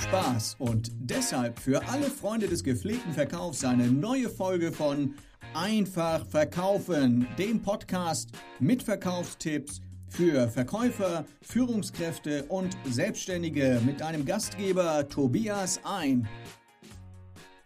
[0.00, 5.14] Spaß und deshalb für alle Freunde des gepflegten Verkaufs eine neue Folge von
[5.52, 15.80] Einfach verkaufen, dem Podcast mit Verkaufstipps für Verkäufer, Führungskräfte und Selbstständige mit deinem Gastgeber Tobias
[15.84, 16.28] ein.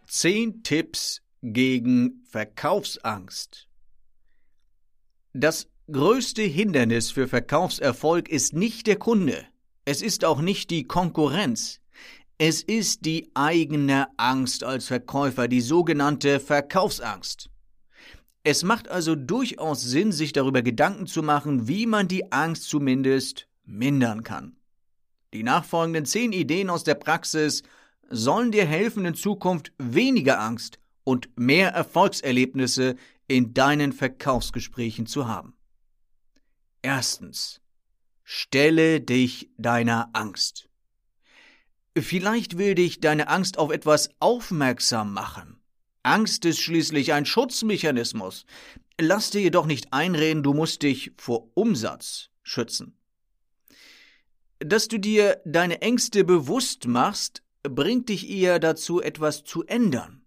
[0.07, 3.69] 10 Tipps gegen Verkaufsangst.
[5.33, 9.45] Das größte Hindernis für Verkaufserfolg ist nicht der Kunde.
[9.85, 11.81] Es ist auch nicht die Konkurrenz.
[12.47, 17.49] Es ist die eigene Angst als Verkäufer, die sogenannte Verkaufsangst.
[18.43, 23.49] Es macht also durchaus Sinn, sich darüber Gedanken zu machen, wie man die Angst zumindest
[23.65, 24.59] mindern kann.
[25.33, 27.63] Die nachfolgenden zehn Ideen aus der Praxis
[28.11, 35.55] sollen dir helfen, in Zukunft weniger Angst und mehr Erfolgserlebnisse in deinen Verkaufsgesprächen zu haben.
[36.83, 37.63] Erstens.
[38.23, 40.69] Stelle dich deiner Angst.
[41.97, 45.61] Vielleicht will dich deine Angst auf etwas aufmerksam machen.
[46.03, 48.47] Angst ist schließlich ein Schutzmechanismus.
[49.01, 52.99] Lass dir jedoch nicht einreden, du musst dich vor Umsatz schützen.
[54.59, 60.25] Dass du dir deine Ängste bewusst machst, bringt dich eher dazu, etwas zu ändern.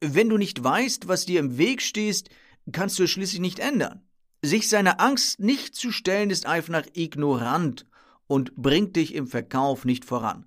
[0.00, 2.28] Wenn du nicht weißt, was dir im Weg stehst,
[2.72, 4.02] kannst du es schließlich nicht ändern.
[4.42, 7.86] Sich seiner Angst nicht zu stellen, ist einfach ignorant
[8.26, 10.46] und bringt dich im Verkauf nicht voran.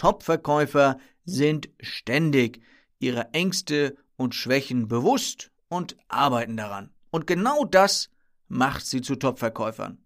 [0.00, 2.62] Top-Verkäufer sind ständig
[3.00, 6.88] ihrer Ängste und Schwächen bewusst und arbeiten daran.
[7.10, 8.08] Und genau das
[8.48, 10.02] macht sie zu Top-Verkäufern.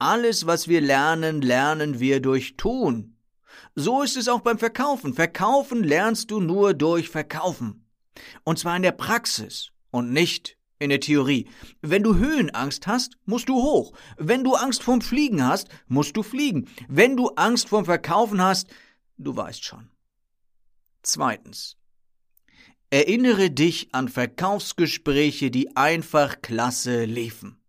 [0.00, 3.16] Alles, was wir lernen, lernen wir durch Tun.
[3.76, 5.14] So ist es auch beim Verkaufen.
[5.14, 7.86] Verkaufen lernst du nur durch Verkaufen.
[8.42, 11.46] Und zwar in der Praxis und nicht in der Theorie.
[11.82, 13.92] Wenn du Höhenangst hast, musst du hoch.
[14.16, 16.68] Wenn du Angst vorm Fliegen hast, musst du fliegen.
[16.88, 18.68] Wenn du Angst vorm Verkaufen hast,
[19.24, 19.88] du weißt schon.
[21.02, 21.76] Zweitens.
[22.90, 27.60] Erinnere dich an Verkaufsgespräche, die einfach klasse liefen.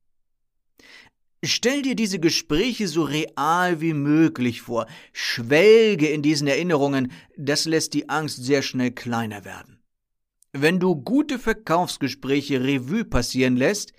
[1.43, 4.87] Stell dir diese Gespräche so real wie möglich vor.
[5.11, 9.79] Schwelge in diesen Erinnerungen, das lässt die Angst sehr schnell kleiner werden.
[10.53, 13.93] Wenn du gute Verkaufsgespräche Revue passieren lässt,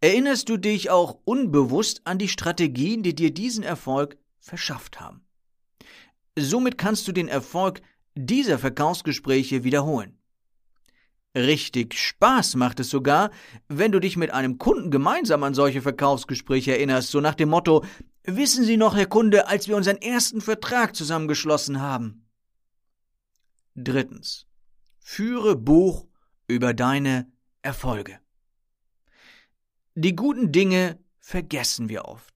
[0.00, 5.24] erinnerst du dich auch unbewusst an die Strategien, die dir diesen Erfolg verschafft haben.
[6.38, 7.80] Somit kannst du den Erfolg
[8.14, 10.18] dieser Verkaufsgespräche wiederholen.
[11.34, 13.30] Richtig Spaß macht es sogar,
[13.68, 17.84] wenn du dich mit einem Kunden gemeinsam an solche Verkaufsgespräche erinnerst, so nach dem Motto
[18.24, 22.28] Wissen Sie noch, Herr Kunde, als wir unseren ersten Vertrag zusammengeschlossen haben?
[23.74, 24.46] Drittens.
[24.98, 26.06] Führe Buch
[26.46, 28.20] über deine Erfolge.
[29.94, 32.29] Die guten Dinge vergessen wir oft.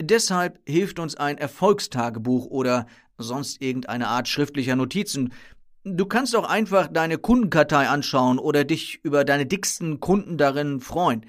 [0.00, 2.86] Deshalb hilft uns ein Erfolgstagebuch oder
[3.18, 5.32] sonst irgendeine Art schriftlicher Notizen.
[5.84, 11.24] Du kannst auch einfach deine Kundenkartei anschauen oder dich über deine dicksten Kunden darin freuen.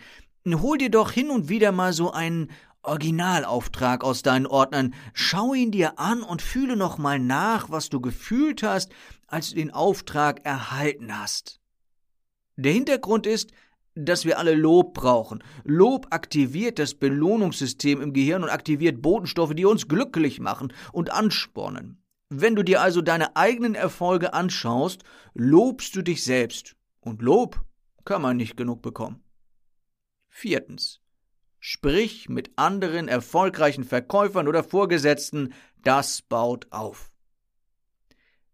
[0.46, 2.50] Hol dir doch hin und wieder mal so einen
[2.82, 4.94] Originalauftrag aus deinen Ordnern.
[5.14, 8.92] Schau ihn dir an und fühle nochmal nach, was du gefühlt hast,
[9.28, 11.60] als du den Auftrag erhalten hast.
[12.56, 13.52] Der Hintergrund ist,
[13.98, 15.44] dass wir alle Lob brauchen.
[15.64, 22.04] Lob aktiviert das Belohnungssystem im Gehirn und aktiviert Botenstoffe, die uns glücklich machen und anspornen.
[22.30, 25.04] Wenn du dir also deine eigenen Erfolge anschaust,
[25.34, 26.76] lobst du dich selbst.
[27.00, 27.64] Und Lob
[28.06, 29.24] kann man nicht genug bekommen.
[30.30, 31.00] Viertens.
[31.60, 35.54] Sprich mit anderen erfolgreichen Verkäufern oder Vorgesetzten,
[35.84, 37.12] das baut auf.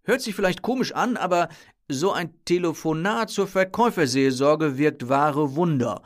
[0.04, 1.50] Hört sich vielleicht komisch an, aber
[1.88, 6.02] so ein Telefonat zur Verkäuferseelsorge wirkt wahre Wunder.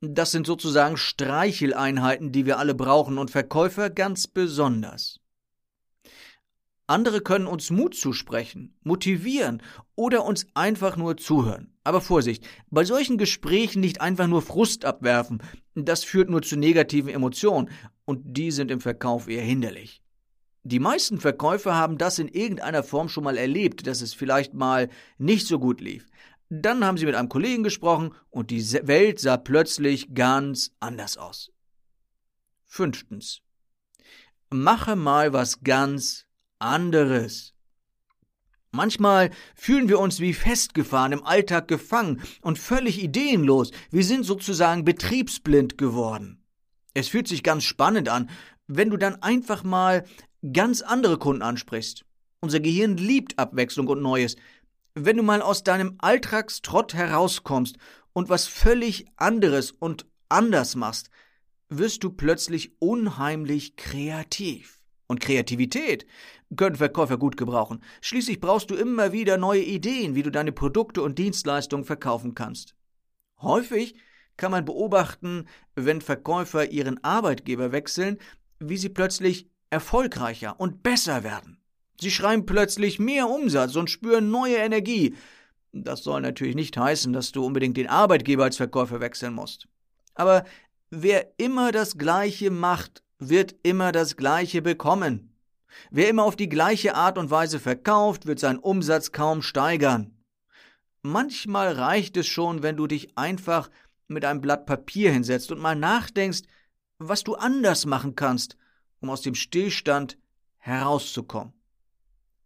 [0.00, 5.20] Das sind sozusagen Streicheleinheiten, die wir alle brauchen und Verkäufer ganz besonders.
[6.86, 9.62] Andere können uns Mut zusprechen, motivieren
[9.94, 11.72] oder uns einfach nur zuhören.
[11.84, 15.40] Aber Vorsicht, bei solchen Gesprächen nicht einfach nur Frust abwerfen,
[15.76, 17.70] das führt nur zu negativen Emotionen
[18.06, 20.02] und die sind im Verkauf eher hinderlich.
[20.62, 24.90] Die meisten Verkäufer haben das in irgendeiner Form schon mal erlebt, dass es vielleicht mal
[25.18, 26.06] nicht so gut lief.
[26.50, 31.50] Dann haben sie mit einem Kollegen gesprochen und die Welt sah plötzlich ganz anders aus.
[32.66, 33.40] Fünftens.
[34.50, 36.26] Mache mal was ganz
[36.58, 37.54] anderes.
[38.72, 43.70] Manchmal fühlen wir uns wie festgefahren, im Alltag gefangen und völlig ideenlos.
[43.90, 46.44] Wir sind sozusagen betriebsblind geworden.
[46.94, 48.28] Es fühlt sich ganz spannend an,
[48.70, 50.04] wenn du dann einfach mal
[50.52, 52.04] ganz andere Kunden ansprichst.
[52.40, 54.36] Unser Gehirn liebt Abwechslung und Neues.
[54.94, 57.76] Wenn du mal aus deinem Alltagstrott herauskommst
[58.12, 61.10] und was völlig anderes und anders machst,
[61.68, 64.80] wirst du plötzlich unheimlich kreativ.
[65.08, 66.06] Und Kreativität
[66.56, 67.82] können Verkäufer gut gebrauchen.
[68.00, 72.76] Schließlich brauchst du immer wieder neue Ideen, wie du deine Produkte und Dienstleistungen verkaufen kannst.
[73.42, 73.96] Häufig
[74.36, 78.18] kann man beobachten, wenn Verkäufer ihren Arbeitgeber wechseln,
[78.60, 81.58] wie sie plötzlich erfolgreicher und besser werden.
[82.00, 85.16] Sie schreiben plötzlich mehr Umsatz und spüren neue Energie.
[85.72, 89.68] Das soll natürlich nicht heißen, dass du unbedingt den Arbeitgeber als Verkäufer wechseln musst.
[90.14, 90.44] Aber
[90.90, 95.36] wer immer das Gleiche macht, wird immer das Gleiche bekommen.
[95.90, 100.16] Wer immer auf die gleiche Art und Weise verkauft, wird seinen Umsatz kaum steigern.
[101.02, 103.70] Manchmal reicht es schon, wenn du dich einfach
[104.08, 106.42] mit einem Blatt Papier hinsetzt und mal nachdenkst,
[107.00, 108.56] was du anders machen kannst,
[109.00, 110.18] um aus dem Stillstand
[110.58, 111.54] herauszukommen.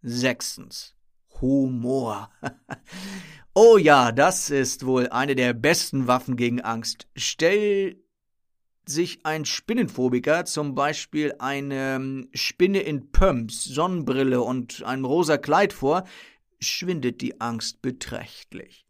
[0.03, 0.95] Sechstens.
[1.41, 2.31] Humor.
[3.55, 7.09] oh ja, das ist wohl eine der besten Waffen gegen Angst.
[7.17, 8.01] Stell
[8.87, 16.05] sich ein Spinnenphobiker zum Beispiel eine Spinne in Pumps, Sonnenbrille und ein rosa Kleid vor,
[16.61, 18.84] schwindet die Angst beträchtlich.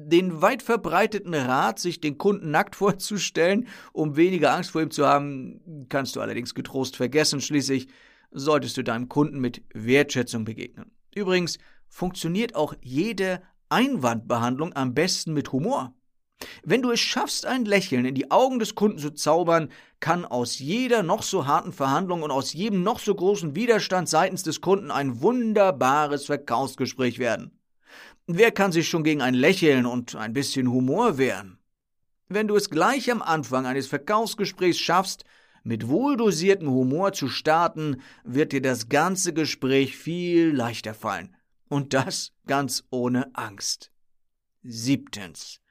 [0.00, 5.06] Den weit verbreiteten Rat, sich den Kunden nackt vorzustellen, um weniger Angst vor ihm zu
[5.06, 7.40] haben, kannst du allerdings getrost vergessen.
[7.40, 7.88] Schließlich
[8.30, 10.92] solltest du deinem Kunden mit Wertschätzung begegnen.
[11.14, 11.58] Übrigens
[11.88, 15.94] funktioniert auch jede Einwandbehandlung am besten mit Humor.
[16.62, 20.60] Wenn du es schaffst, ein Lächeln in die Augen des Kunden zu zaubern, kann aus
[20.60, 24.92] jeder noch so harten Verhandlung und aus jedem noch so großen Widerstand seitens des Kunden
[24.92, 27.57] ein wunderbares Verkaufsgespräch werden.
[28.30, 31.58] Wer kann sich schon gegen ein Lächeln und ein bisschen Humor wehren?
[32.28, 35.24] Wenn du es gleich am Anfang eines Verkaufsgesprächs schaffst,
[35.64, 41.34] mit wohldosiertem Humor zu starten, wird dir das ganze Gespräch viel leichter fallen.
[41.70, 43.92] Und das ganz ohne Angst.
[44.62, 45.62] Siebtens.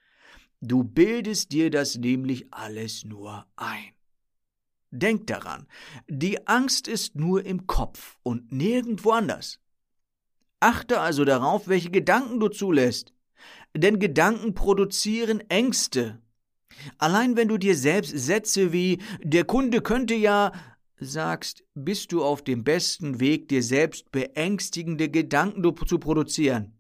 [0.60, 3.94] Du bildest dir das nämlich alles nur ein.
[4.90, 5.68] Denk daran,
[6.08, 9.60] die Angst ist nur im Kopf und nirgendwo anders.
[10.60, 13.14] Achte also darauf, welche Gedanken du zulässt,
[13.76, 16.20] denn Gedanken produzieren Ängste.
[16.98, 20.52] Allein wenn du dir selbst Sätze wie der Kunde könnte ja
[21.00, 26.74] sagst, bist du auf dem besten Weg, dir selbst beängstigende Gedanken zu produzieren.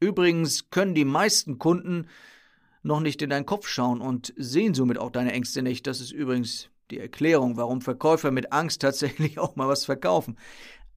[0.00, 2.08] Übrigens können die meisten Kunden
[2.82, 5.86] noch nicht in deinen Kopf schauen und sehen somit auch deine Ängste nicht.
[5.86, 10.36] Das ist übrigens die Erklärung, warum Verkäufer mit Angst tatsächlich auch mal was verkaufen.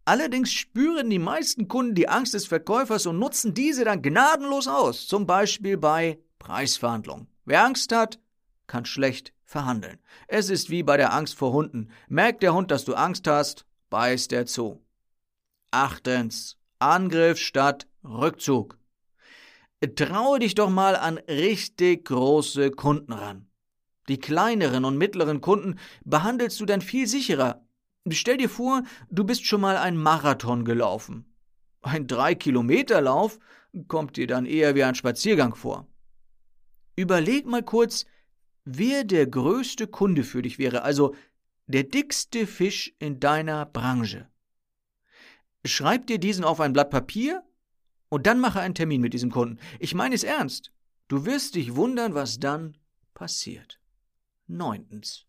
[0.06, 5.08] Allerdings spüren die meisten Kunden die Angst des Verkäufers und nutzen diese dann gnadenlos aus,
[5.08, 7.28] zum Beispiel bei Preisverhandlungen.
[7.46, 8.20] Wer Angst hat,
[8.68, 10.00] kann schlecht verhandeln.
[10.28, 11.90] Es ist wie bei der Angst vor Hunden.
[12.10, 14.84] Merkt der Hund, dass du Angst hast, beißt er zu.
[15.72, 16.58] Achtens.
[16.80, 18.78] Angriff statt Rückzug.
[19.96, 23.48] Traue dich doch mal an richtig große Kunden ran.
[24.10, 27.63] Die kleineren und mittleren Kunden behandelst du dann viel sicherer.
[28.12, 31.26] Stell dir vor, du bist schon mal einen Marathon gelaufen.
[31.82, 33.40] Ein Drei-Kilometer-Lauf
[33.88, 35.88] kommt dir dann eher wie ein Spaziergang vor.
[36.96, 38.06] Überleg mal kurz,
[38.66, 41.16] wer der größte Kunde für dich wäre, also
[41.68, 44.28] der dickste Fisch in deiner Branche.
[45.66, 47.44] Schreib dir diesen auf ein Blatt Papier
[48.10, 49.60] und dann mache einen Termin mit diesem Kunden.
[49.80, 50.72] Ich meine es ernst.
[51.08, 52.78] Du wirst dich wundern, was dann
[53.14, 53.80] passiert.
[54.48, 55.26] Neuntens.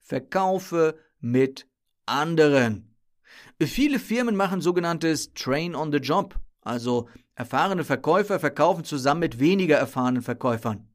[0.00, 1.66] Verkaufe mit
[2.06, 2.94] anderen.
[3.60, 9.76] Viele Firmen machen sogenanntes Train on the Job, also erfahrene Verkäufer verkaufen zusammen mit weniger
[9.76, 10.88] erfahrenen Verkäufern.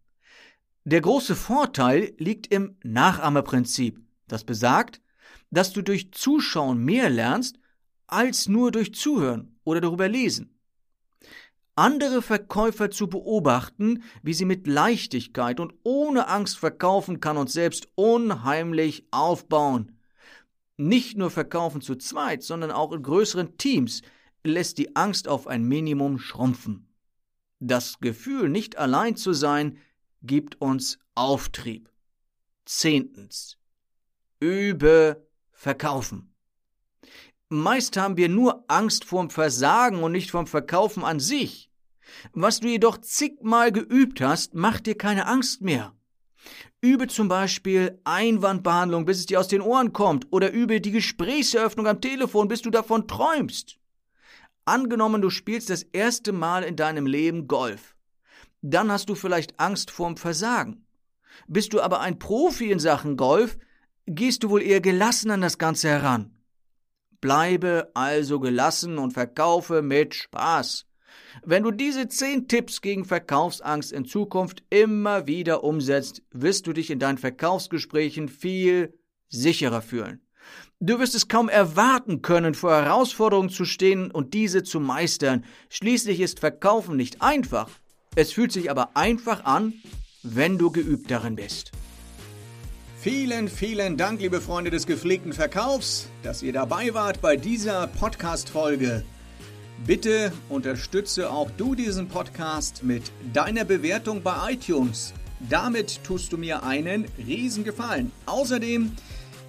[0.83, 3.99] Der große Vorteil liegt im Nachahmerprinzip.
[4.27, 5.01] Das besagt,
[5.51, 7.59] dass du durch Zuschauen mehr lernst
[8.07, 10.51] als nur durch Zuhören oder darüber lesen
[11.75, 17.87] andere Verkäufer zu beobachten, wie sie mit Leichtigkeit und ohne Angst verkaufen kann und selbst
[17.95, 19.97] unheimlich aufbauen.
[20.81, 24.01] Nicht nur verkaufen zu zweit, sondern auch in größeren Teams
[24.43, 26.89] lässt die Angst auf ein Minimum schrumpfen.
[27.59, 29.77] Das Gefühl, nicht allein zu sein,
[30.23, 31.91] gibt uns Auftrieb.
[32.65, 33.59] Zehntens.
[34.39, 36.33] Übe verkaufen.
[37.49, 41.69] Meist haben wir nur Angst vorm Versagen und nicht vom Verkaufen an sich.
[42.33, 45.95] Was du jedoch zigmal geübt hast, macht dir keine Angst mehr.
[46.81, 51.87] Übe zum Beispiel Einwandbehandlung, bis es dir aus den Ohren kommt, oder übe die Gesprächseröffnung
[51.87, 53.77] am Telefon, bis du davon träumst.
[54.65, 57.95] Angenommen, du spielst das erste Mal in deinem Leben Golf.
[58.61, 60.85] Dann hast du vielleicht Angst vorm Versagen.
[61.47, 63.57] Bist du aber ein Profi in Sachen Golf,
[64.05, 66.35] gehst du wohl eher gelassen an das Ganze heran.
[67.21, 70.85] Bleibe also gelassen und verkaufe mit Spaß.
[71.43, 76.89] Wenn du diese zehn Tipps gegen Verkaufsangst in Zukunft immer wieder umsetzt, wirst du dich
[76.89, 78.93] in deinen Verkaufsgesprächen viel
[79.29, 80.21] sicherer fühlen.
[80.79, 85.45] Du wirst es kaum erwarten können, vor Herausforderungen zu stehen und diese zu meistern.
[85.69, 87.69] Schließlich ist Verkaufen nicht einfach.
[88.15, 89.73] Es fühlt sich aber einfach an,
[90.23, 91.71] wenn du geübt darin bist.
[92.99, 99.03] Vielen, vielen Dank, liebe Freunde des gepflegten Verkaufs, dass ihr dabei wart bei dieser Podcast-Folge.
[99.85, 105.11] Bitte unterstütze auch du diesen Podcast mit deiner Bewertung bei iTunes.
[105.49, 108.11] Damit tust du mir einen Riesengefallen.
[108.27, 108.91] Außerdem